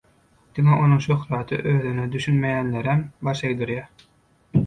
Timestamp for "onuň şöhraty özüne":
0.85-2.07